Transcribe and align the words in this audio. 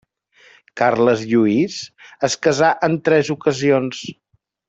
Carles 0.79 1.25
Lluís 1.33 1.75
es 2.29 2.37
casà 2.47 2.71
en 2.89 2.97
tres 3.09 3.31
ocasions. 3.37 4.01